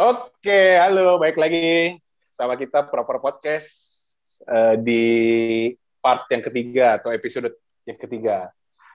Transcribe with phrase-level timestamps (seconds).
[0.00, 1.92] Oke, halo, baik lagi
[2.32, 3.68] sama kita Proper Podcast
[4.48, 5.04] uh, di
[6.00, 7.52] part yang ketiga atau episode
[7.84, 8.48] yang ketiga.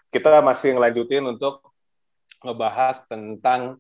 [0.10, 1.62] Kita masih ngelanjutin untuk
[2.42, 3.78] ngebahas tentang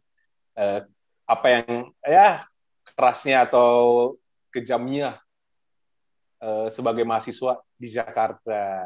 [0.53, 0.85] uh,
[1.25, 2.45] apa yang ya
[2.93, 4.13] kerasnya atau
[4.53, 5.17] kejamnya
[6.45, 8.85] uh, sebagai mahasiswa di Jakarta.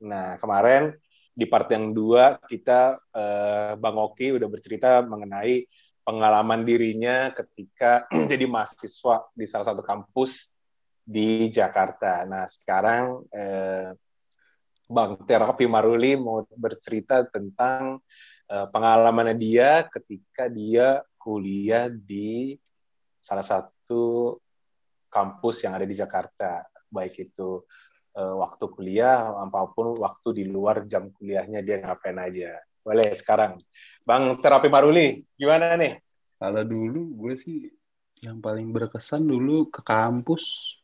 [0.00, 0.96] Nah, kemarin
[1.36, 5.68] di part yang dua kita uh, Bang Oki udah bercerita mengenai
[6.06, 10.54] pengalaman dirinya ketika jadi mahasiswa di salah satu kampus
[11.02, 12.22] di Jakarta.
[12.22, 13.90] Nah, sekarang eh,
[14.86, 17.98] Bang Terapi Maruli mau bercerita tentang
[18.46, 22.54] eh, pengalamannya dia ketika dia kuliah di
[23.18, 24.38] salah satu
[25.10, 27.66] kampus yang ada di Jakarta, baik itu
[28.16, 32.60] uh, waktu kuliah apa pun waktu di luar jam kuliahnya dia ngapain aja.
[32.80, 33.58] Boleh sekarang.
[34.06, 35.98] Bang Terapi Maruli, gimana nih?
[36.38, 37.66] Kalau dulu gue sih
[38.22, 40.78] yang paling berkesan dulu ke kampus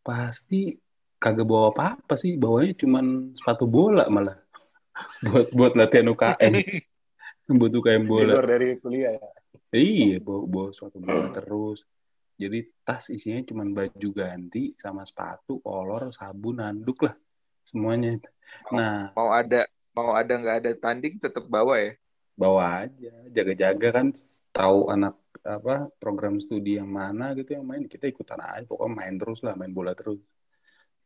[0.00, 0.72] pasti
[1.20, 4.40] kagak bawa apa-apa sih, bawanya cuman sepatu bola malah
[5.28, 6.54] buat buat latihan UKM.
[7.60, 8.24] buat UKM bola.
[8.24, 9.28] Di luar dari kuliah ya.
[9.76, 11.84] Iya, bawa, bawa sepatu bola terus.
[12.40, 17.12] Jadi tas isinya cuma baju ganti sama sepatu, kolor, sabun, handuk lah
[17.68, 18.16] semuanya.
[18.72, 21.92] Nah, mau ada mau ada nggak ada tanding tetap bawa ya?
[22.36, 24.06] Bawa aja, jaga-jaga kan
[24.52, 29.14] tahu anak apa program studi yang mana gitu yang main kita ikutan aja pokoknya main
[29.14, 30.18] terus lah main bola terus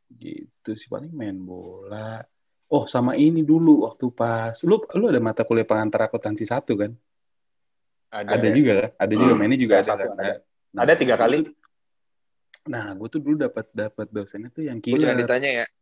[0.09, 2.25] gitu sih paling main bola
[2.73, 6.97] oh sama ini dulu waktu pas lu lu ada mata kuliah pengantar akuntansi satu kan
[8.09, 8.55] ada, ada ya.
[8.57, 10.17] juga kan ada juga mainnya juga ada, satu, kan?
[10.19, 10.35] ada.
[10.71, 11.51] Nah, ada tiga kali.
[12.71, 15.11] Nah, gue tuh dulu dapat dapat dosennya tuh yang killer.
[15.11, 15.67] Jangan ditanya ya.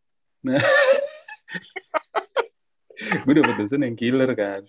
[2.99, 4.67] Nah, gue dapat dosen yang killer kan.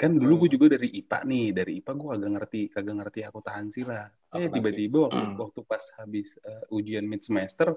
[0.00, 0.56] Kan dulu gue hmm.
[0.56, 4.08] juga dari IPA nih, dari IPA gue kagak ngerti, kagak ngerti akuntansi lah.
[4.32, 5.36] Eh tiba-tiba waktu, hmm.
[5.36, 7.76] waktu pas habis uh, ujian mid semester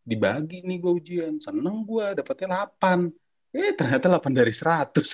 [0.00, 3.52] dibagi nih gue ujian, seneng gue dapetnya 8.
[3.52, 4.96] Eh ternyata 8 dari 100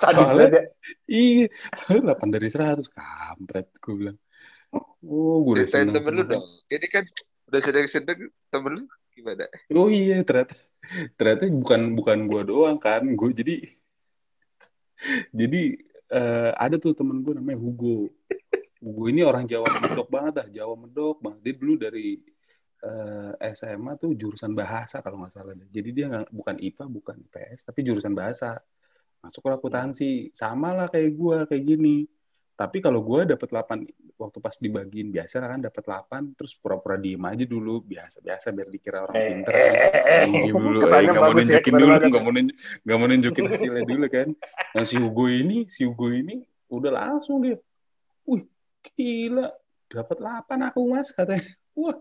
[0.00, 0.64] Soalnya,
[1.10, 1.50] iya,
[1.90, 2.94] 8 dari 100.
[2.94, 4.14] Kampret, gue bilang.
[5.02, 5.98] Oh, gue udah seneng.
[5.98, 6.46] temen lu dong.
[6.70, 7.02] Ini kan
[7.50, 9.50] udah sedang-sedang temen lu gimana?
[9.74, 10.54] Oh iya, ternyata
[11.18, 13.02] ternyata bukan bukan gue doang kan.
[13.14, 13.56] Gue jadi
[15.38, 15.62] jadi
[16.12, 18.10] uh, ada tuh temen gue namanya Hugo.
[18.80, 21.40] Hugo ini orang Jawa Medok banget dah, Jawa Medok banget.
[21.44, 22.16] Dia dulu dari
[22.84, 25.52] uh, eh, SMA tuh jurusan bahasa kalau nggak salah.
[25.68, 28.56] Jadi dia gak, bukan IPA, bukan IPS, tapi jurusan bahasa
[29.20, 32.08] masuk akuntansi sama lah kayak gue kayak gini
[32.56, 37.24] tapi kalau gue dapat 8 waktu pas dibagiin biasa kan dapat 8 terus pura-pura diem
[37.24, 40.26] aja dulu biasa biasa biar dikira orang pinter kan.
[40.28, 43.82] diem dulu eh, gak mau nunjukin ya, dulu gak mau nunjuk, gak mau nunjukin hasilnya
[43.88, 44.28] dulu kan.
[44.76, 47.56] Nah si Hugo ini si Hugo ini udah langsung dia
[48.28, 48.44] wih
[48.92, 49.48] gila
[49.88, 51.48] dapat 8 aku mas katanya.
[51.72, 51.96] Wah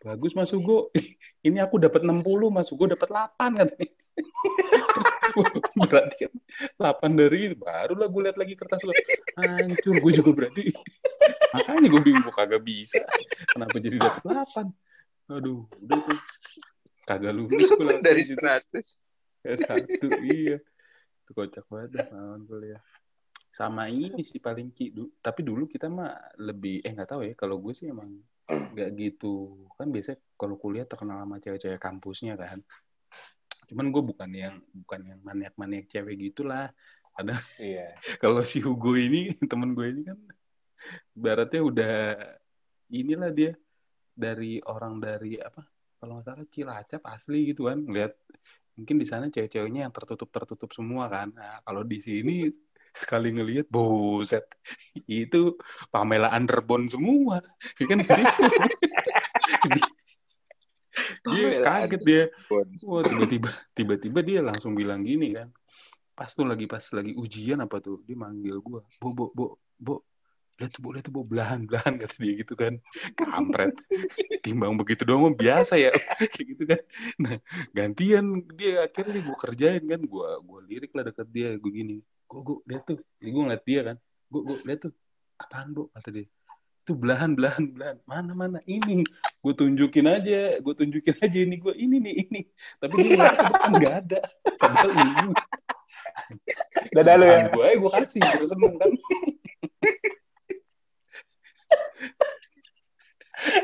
[0.00, 0.88] bagus mas Hugo.
[1.38, 3.88] Ini aku dapat 60 mas Hugo dapat 8 katanya
[5.88, 6.32] berarti kan
[6.76, 8.92] 8 dari barulah gue lihat lagi kertas lo
[9.38, 10.64] hancur gue juga berarti.
[11.54, 13.02] Makanya gue bingung gue kagak bisa.
[13.54, 14.68] Kenapa jadi dapat 8
[15.28, 16.20] aduh udah tuh.
[17.04, 20.56] Kagak lulus gue langsung dari 100 ya satu iya.
[21.24, 22.82] Itu kocak banget lawan kuliah
[23.48, 27.58] sama ini sih paling ki tapi dulu kita mah lebih eh nggak tahu ya kalau
[27.58, 29.66] gue sih emang nggak gitu.
[29.76, 32.62] Kan biasanya kalau kuliah terkenal sama cewek-cewek kampusnya kan
[33.68, 36.72] cuman gue bukan yang bukan yang maniak-maniak cewek gitulah.
[37.14, 37.92] Ada iya.
[38.22, 40.18] kalau si Hugo ini temen gue ini kan
[41.12, 41.96] baratnya udah
[42.94, 43.52] inilah dia
[44.14, 45.66] dari orang dari apa
[45.98, 48.14] kalau nggak salah Cilacap asli gitu kan lihat
[48.78, 51.34] mungkin di sana cewek-ceweknya yang tertutup tertutup semua kan.
[51.34, 52.46] Nah, kalau di sini
[52.94, 54.46] sekali ngelihat boset
[55.10, 55.58] itu
[55.90, 57.42] Pamela Underbone semua.
[57.82, 57.98] Ya kan
[61.24, 62.24] dia kaget dia.
[62.84, 65.48] Wah tiba-tiba tiba-tiba dia langsung bilang gini kan.
[66.12, 69.46] Pas tuh lagi pas lagi ujian apa tuh dia manggil gue bo bo bo
[69.78, 69.94] bo
[70.58, 72.74] lihat tuh bo lihat tuh bo belahan belahan kata dia gitu kan.
[73.14, 73.78] Kampret.
[74.42, 75.94] Timbang begitu doang biasa ya.
[76.34, 76.82] Kayak gitu kan.
[77.22, 77.34] Nah
[77.70, 80.00] gantian dia akhirnya gue kerjain kan.
[80.02, 82.02] Gue gue lirik lah deket dia gue gini.
[82.26, 82.98] Gue gue lihat tuh.
[83.22, 83.96] Gue ngeliat dia kan.
[84.28, 84.94] Gue gue lihat tuh.
[85.38, 86.26] Apaan bu kata dia
[86.88, 88.00] itu belahan belahan belahan.
[88.08, 88.58] Mana mana?
[88.64, 89.04] Ini.
[89.44, 90.56] Gue tunjukin aja.
[90.64, 91.60] Gue tunjukin aja ini.
[91.60, 92.40] Gue ini nih ini.
[92.80, 94.20] Tapi dia kan nggak ada.
[94.56, 95.28] Padahal ini.
[96.96, 97.38] Dadah lu ya?
[97.52, 98.24] Gue gue kasih.
[98.24, 98.90] Gue seneng kan?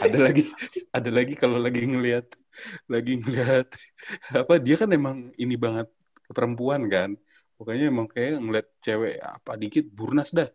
[0.04, 0.44] Ada lagi.
[0.92, 2.28] Ada lagi kalau lagi ngelihat
[2.92, 3.72] lagi ngelihat.
[4.36, 5.88] Apa dia kan emang ini banget
[6.28, 7.16] perempuan kan?
[7.56, 10.52] Pokoknya emang kayak ngeliat cewek apa dikit burnas dah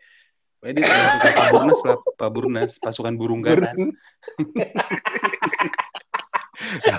[0.60, 3.80] Pokoknya dia pasukan Paburnas lah, Paburnas, pasukan burung ganas.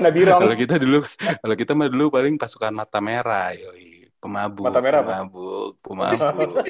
[0.01, 0.41] Nabirong.
[0.41, 1.05] kalau kita dulu,
[1.45, 4.09] kalau kita mah dulu paling pasukan mata merah, yoi.
[4.21, 5.25] Pemabuk, Mata merah apa?
[5.25, 6.53] pemabuk, pemabuk.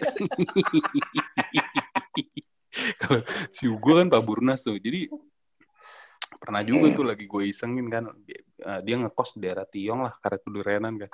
[3.03, 3.21] kalau
[3.51, 5.11] si Hugo kan Paburnas tuh, jadi
[6.39, 8.39] pernah juga tuh lagi gue isengin kan, dia,
[8.87, 11.11] dia ngekos di daerah Tiong lah, karet pedurenan kan.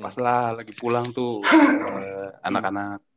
[0.00, 3.07] Pas lah lagi pulang tuh eh, anak-anak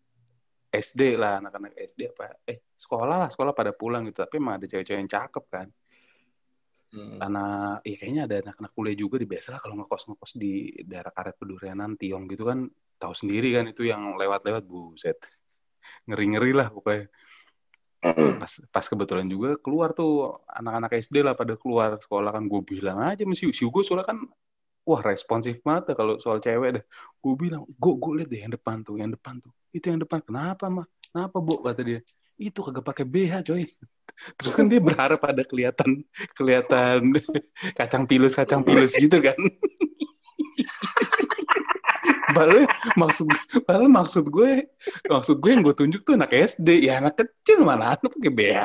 [0.72, 2.40] SD lah, anak-anak SD apa?
[2.48, 4.24] Eh sekolah lah, sekolah pada pulang gitu.
[4.24, 5.68] Tapi emang ada cewek-cewek yang cakep kan.
[6.92, 7.20] Hmm.
[7.20, 7.46] Karena,
[7.84, 11.36] iya kayaknya ada anak-anak kuliah juga di biasa lah kalau ngekos ngekos di daerah karet
[11.40, 12.68] pedurenan Tiong gitu kan,
[13.00, 15.20] tahu sendiri kan itu yang lewat-lewat buset,
[16.08, 17.12] ngeri-ngeri lah pokoknya.
[18.42, 22.98] Pas, pas kebetulan juga keluar tuh anak-anak SD lah pada keluar sekolah kan gue bilang
[22.98, 24.26] aja mesti si Hugo soalnya kan
[24.82, 26.84] wah responsif dah kalau soal cewek deh.
[27.22, 29.54] Gue bilang, gue gue lihat deh yang depan tuh, yang depan tuh.
[29.70, 30.20] Itu yang depan.
[30.26, 30.86] Kenapa mah?
[31.12, 31.62] Kenapa bu?
[31.62, 32.00] Kata dia.
[32.36, 33.64] Itu kagak pakai BH coy.
[34.38, 36.04] Terus kan dia berharap ada kelihatan
[36.36, 37.16] kelihatan
[37.80, 39.38] kacang pilus kacang pilus gitu kan.
[42.32, 42.64] Padahal
[42.96, 43.28] maksud
[43.68, 44.72] padahal maksud gue
[45.04, 48.60] maksud gue yang gue tunjuk tuh anak SD ya anak kecil mana ada pakai BH.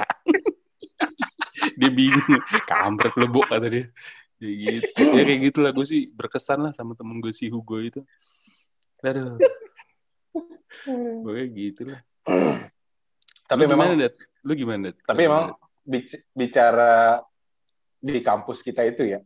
[1.74, 3.90] dia bingung kampret bu kata dia
[4.38, 8.00] ya gitu ya kayak gitulah gue sih berkesan lah sama temen gue si Hugo itu
[9.00, 9.36] aduh
[11.22, 12.00] gue gitu lah
[13.46, 14.10] Tapi lu memang gimana,
[14.42, 14.96] lu gimana Dat?
[15.06, 15.44] tapi Lu emang
[16.34, 17.22] bicara
[17.96, 19.22] di kampus kita itu ya,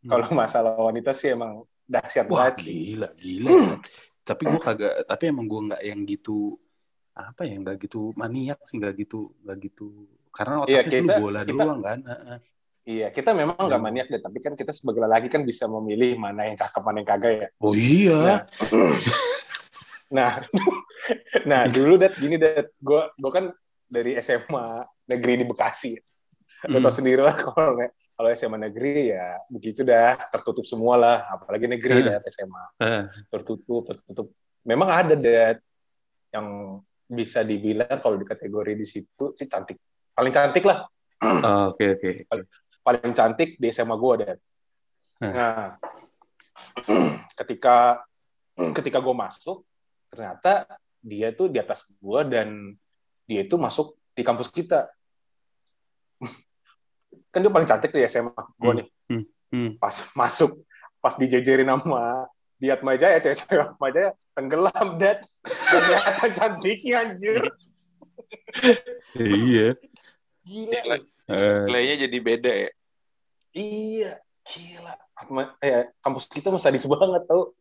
[0.00, 0.08] Hmm.
[0.08, 2.62] kalau masalah wanita sih emang dahsyat wah banget.
[2.64, 3.80] gila gila Dat.
[4.24, 6.56] tapi gue kagak tapi emang gue nggak yang gitu
[7.12, 11.20] apa ya nggak gitu maniak sih nggak gitu nggak gitu karena Iya, otaknya kita- dulu
[11.20, 11.98] bola kita- doang kan.
[12.80, 13.86] Iya, kita memang nggak Hmm.
[13.92, 17.08] maniak deh, tapi kan kita sebagai lelaki kan bisa memilih mana yang cakep, mana yang
[17.08, 17.48] kagak ya.
[17.60, 18.48] oh iya
[20.10, 20.42] Nah,
[21.50, 23.44] nah dulu dat gini dat, gue gue kan
[23.86, 25.94] dari SMA negeri di Bekasi.
[26.68, 26.84] Lo Hmm.
[26.84, 27.78] tau sendiri lah kalau
[28.16, 32.08] kalau SMA negeri ya begitu dah tertutup semua lah, apalagi negeri Hmm.
[32.16, 34.32] dat SMA Eh, tertutup tertutup.
[34.64, 35.60] Memang ada dat
[36.32, 39.80] yang bisa dibilang kalau di kategori di situ sih cantik,
[40.12, 40.84] paling cantik lah,
[41.46, 42.10] oh, oke oke
[42.80, 44.14] paling cantik di SMA gue.
[45.20, 45.32] Hmm.
[45.32, 45.68] Nah,
[47.38, 48.04] ketika
[48.76, 49.64] ketika gue masuk
[50.10, 50.66] ternyata
[51.00, 52.76] dia tuh di atas gue dan
[53.24, 54.90] dia itu masuk di kampus kita.
[57.32, 58.88] Kan dia paling cantik di SMA gue nih.
[59.50, 59.82] hmm.
[59.82, 60.62] pas masuk
[61.02, 62.28] pas dijejerin sama
[62.60, 67.42] di Atma Jaya cewek-cewek Atma Jaya tenggelam dan kelihatan cantiknya anjir.
[69.18, 69.74] Iya.
[70.46, 72.70] Gila Eh, Nilainya jadi beda ya.
[73.52, 74.12] iya
[74.42, 77.54] gila Atma eh, kampus kita masih sadis banget tau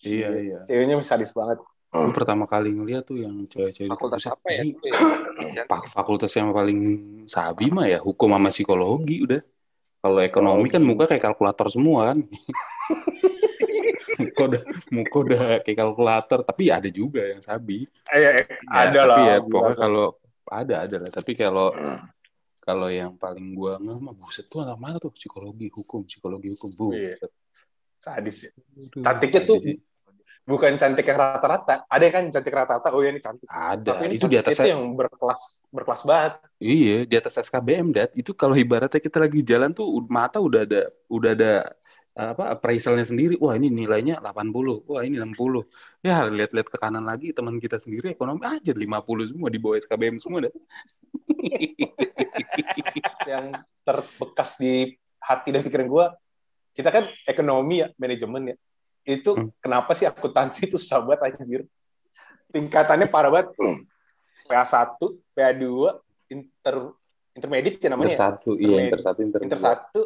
[0.00, 1.60] iya iya ceweknya masih sadis banget
[1.94, 5.64] gue pertama kali ngeliat tuh yang cewek-cewek di Fakultas apa ya ini ya?
[5.70, 6.78] Pak fakultas yang paling
[7.26, 9.40] sabi mah ya hukum sama psikologi udah.
[10.00, 12.18] Kalau ekonomi kan muka kayak kalkulator semua kan.
[14.20, 17.86] muka udah muka udah kayak kalkulator tapi ada juga yang sabi.
[18.10, 19.48] Eh, eh, Ya, ada tapi lah ya gila.
[19.48, 20.06] pokoknya kalau
[20.44, 21.68] ada ada lah tapi kalau
[22.64, 26.70] kalau yang paling gua nggak mah buset tuh anak mana tuh psikologi hukum psikologi hukum
[26.72, 27.20] bu Iya.
[27.94, 28.50] sadis ya.
[28.52, 29.78] Aduh, Cantiknya tuh sadis sih.
[30.44, 34.04] bukan cantik yang rata-rata ada yang kan cantik rata-rata oh ya ini cantik ada tapi
[34.08, 38.32] ini itu di atas itu yang berkelas berkelas banget Iya, di atas SKBM dat itu
[38.32, 41.52] kalau ibaratnya kita lagi jalan tuh mata udah ada udah ada
[42.14, 43.34] apa appraisalnya sendiri.
[43.42, 44.86] Wah, ini nilainya 80.
[44.86, 45.66] Wah, ini 60.
[46.00, 50.22] Ya, lihat-lihat ke kanan lagi teman kita sendiri ekonomi aja 50 semua di bawah SKBM
[50.22, 50.54] semua dat.
[53.30, 53.54] yang
[53.84, 56.06] terbekas di hati dan pikiran gue
[56.74, 58.56] kita kan ekonomi ya manajemen ya
[59.04, 59.52] itu Hmm.
[59.60, 61.60] kenapa sih akuntansi itu susah banget anjir
[62.50, 63.48] tingkatannya parah banget
[64.48, 65.00] PA1
[65.36, 65.64] PA2
[66.32, 66.74] inter
[67.36, 68.18] intermediate ya Inter namanya ya?
[68.18, 70.00] satu, iya inter satu, inter, inter satu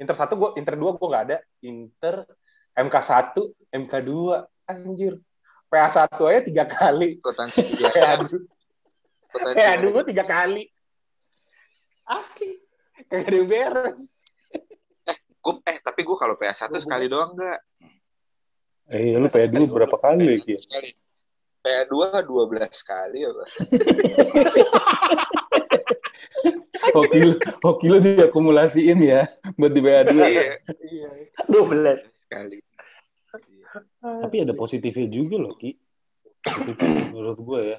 [0.00, 1.38] inter satu gue inter dua gue nggak ada.
[1.64, 2.14] Inter
[2.76, 4.46] MK satu MK dua.
[4.68, 5.18] Anjir.
[5.72, 7.18] PA satu aja tiga kali.
[7.18, 8.40] Akuntansi tiga PA dua
[9.32, 10.64] akuntansi PA dua tiga kali.
[12.06, 12.60] Asli.
[13.08, 14.22] Kagak ada yang beres.
[15.42, 17.60] Gua, eh tapi gue kalau PA 1 sekali doang enggak.
[18.92, 20.54] Eh, lu PA2 berapa kali Ki?
[20.54, 20.94] Sekali.
[21.62, 23.44] PA 2 12 kali apa?
[26.90, 30.10] Hoki lu, hoki lu diakumulasiin ya buat di PA2.
[30.18, 30.44] Iya,
[30.82, 31.10] iya
[31.46, 32.58] dua belas sekali.
[34.02, 35.78] Tapi ada positifnya juga loh, Ki.
[36.42, 36.82] Itu
[37.14, 37.78] menurut gue ya.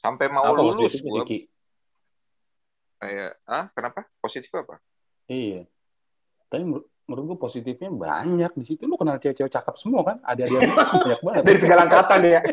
[0.00, 1.38] Sampai mau Apa lulus positifnya, gue Ki?
[2.96, 4.08] kayak, ah kenapa?
[4.20, 4.80] Positif apa?
[5.28, 5.68] Iya.
[6.48, 8.88] Tapi menur- menurut gue positifnya banyak di situ.
[8.88, 10.16] Lu kenal cewek-cewek cakep semua kan?
[10.24, 10.58] Ada ada
[11.04, 11.42] banyak banget.
[11.44, 12.40] Dari segala angkatan ya.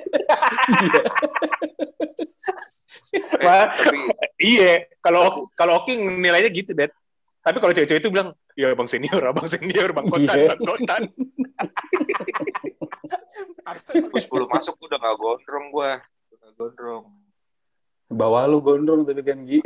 [0.68, 1.02] Iya.
[3.42, 3.72] Wah,
[4.42, 6.92] iya, kalau kalau Oki nilainya gitu, Dad.
[7.48, 10.52] Tapi kalau cewek-cewek itu bilang, ya bang senior, abang senior, bang kotan, Iya.
[10.52, 11.02] bang kotan.
[13.88, 15.92] Gue 10 masuk udah gak gondrong gue.
[16.28, 17.06] Udah gak gondrong.
[18.08, 19.60] Bawa lu gondrong tapi kan Gi.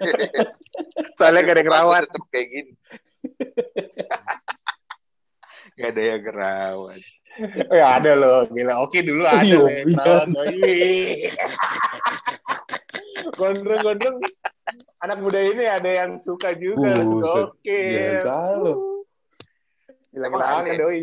[1.16, 2.02] Soalnya gak ada yang rawat.
[2.08, 2.72] Tetep kayak gini.
[5.80, 7.00] gak ada yang ngerawat.
[7.34, 8.78] Oh, ya ada loh, gila.
[8.86, 10.14] Oke dulu ada Iya, loh yang iya.
[10.30, 10.54] doi.
[13.38, 14.16] Gondrong-gondrong.
[15.02, 16.94] Anak muda ini ada yang suka juga.
[17.50, 17.68] Oke.
[17.68, 18.76] Iya, salah.
[20.14, 20.78] Gila kenalan ada?
[20.78, 21.02] doi.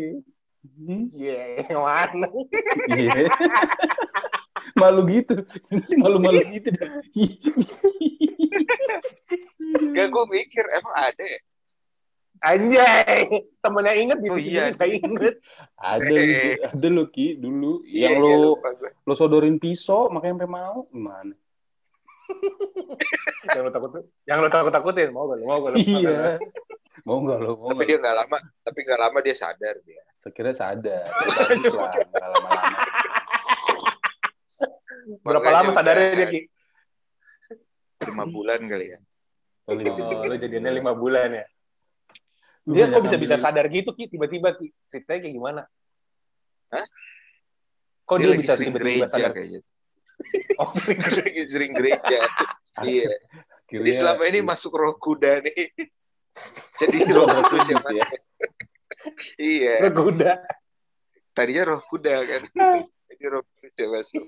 [0.62, 2.26] Hmm, Iya, yang mana?
[2.88, 3.28] Iya.
[4.78, 5.34] Malu gitu.
[6.00, 6.90] Malu-malu gitu dah.
[9.92, 11.40] Gak gue mikir emang ada ya?
[12.42, 14.70] Anjay, temennya inget gitu Oh, sih, iya.
[14.70, 15.38] gak inget.
[15.78, 16.26] ada lu,
[16.74, 18.90] ada lu Ki dulu Iya, yang iya, lu gue.
[19.00, 21.34] lu sodorin pisau makanya sampai mau gimana?
[23.46, 23.90] yang lo takut,
[24.24, 25.76] yang lo takut takutin, mau gak lo, mau gak lo?
[25.78, 26.38] Iya.
[27.02, 27.50] Mau nggak lo?
[27.56, 27.88] Mau Tapi nggak?
[27.88, 30.02] dia gak lama, tapi gak lama dia sadar dia.
[30.18, 31.06] Sekiranya sadar.
[31.10, 32.78] Bagus lah, nggak lama-lama.
[35.22, 36.40] Berapa lama sadarnya dia, Ki?
[38.02, 38.98] Lima bulan kali ya.
[39.62, 41.46] Oh, lo jadinya lima bulan ya?
[42.62, 44.70] Dia kok bisa bisa ambil- sadar gitu Ki tiba-tiba Ki?
[44.86, 45.62] Ceritanya kayak gimana?
[46.70, 46.86] Hah?
[48.06, 49.32] Kok dia, lagi bisa tiba-tiba gereja sadar?
[49.34, 49.60] kayaknya.
[50.62, 52.18] Oh, sering Dia lagi sering gereja.
[52.86, 53.10] iya.
[53.66, 55.74] Jadi selama ini masuk roh kuda nih.
[56.78, 58.06] Jadi roh Roh kudus yang ya.
[58.06, 58.08] masuk.
[59.36, 59.74] Iya.
[59.90, 60.32] kuda.
[61.34, 62.42] Tadinya roh kuda kan.
[63.10, 64.22] Jadi roh kudus yang masuk.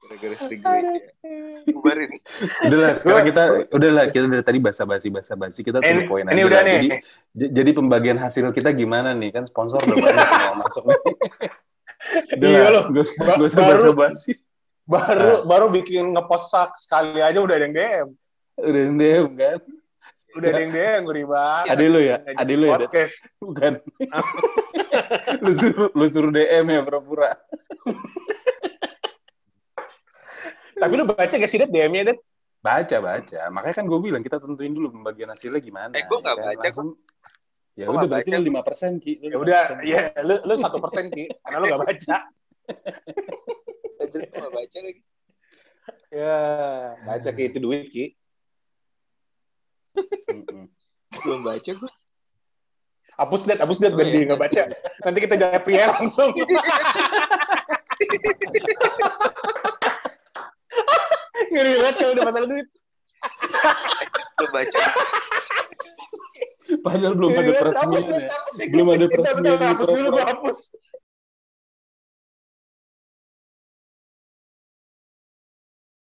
[0.00, 1.00] Gara-gara sering gereja.
[1.68, 2.10] Bubarin.
[2.64, 6.60] Udahlah, sekarang kita udahlah kita dari tadi basa-basi basa-basi kita tuh poin ini aja udah
[6.60, 6.66] lah.
[6.66, 6.78] nih.
[7.30, 9.30] Jadi jadi pembagian hasil kita gimana nih?
[9.30, 10.98] Kan sponsor udah banyak yang mau masuk nih.
[12.32, 12.84] Udah Iya lah, loh.
[12.90, 14.32] nggak usah- Ba- nggak usah baru- basa-basi.
[14.88, 18.08] Baru baru bikin ngepost sak sekali aja udah ada yang DM.
[18.58, 19.58] Udah yang DM kan?
[20.32, 21.66] Udah ada yang DM gue banget.
[21.70, 22.16] Ada lu ya?
[22.24, 22.78] Ada lu ya?
[22.80, 23.16] Podcast.
[23.38, 23.72] Bukan.
[25.44, 27.30] lu suruh lu suruh DM ya pura-pura.
[30.80, 32.16] Tapi lu baca gak sih Det DM-nya Det?
[32.58, 33.40] Baca baca.
[33.48, 35.92] Makanya kan gue bilang kita tentuin dulu pembagian hasilnya gimana.
[35.92, 36.44] Eh, gua nggak kan?
[36.46, 36.96] baca, Langsung-
[37.72, 38.36] Ya Gua udah nggak berarti baca.
[38.36, 39.12] lu lima persen ki.
[39.16, 39.40] Lu Ya 5%.
[39.40, 42.16] udah, ya lu lu satu persen Ki, karena lu gak baca.
[44.00, 45.00] Jadi gua nggak baca lagi.
[46.10, 46.38] Ya,
[47.00, 48.04] baca Ki itu duit Ki.
[51.20, 51.92] Belum baca gue.
[53.16, 54.14] Hapus Det, hapus Det, Oh, biar iya.
[54.18, 54.62] dia gak baca.
[55.02, 56.30] Nanti kita jawab ya langsung.
[61.50, 62.68] Ngeri banget kalau udah masalah duit.
[64.38, 64.82] Belum baca.
[66.70, 68.28] Padahal belum ada peresmian ya.
[68.70, 70.58] Belum ada peresmian Hapus dulu, hapus.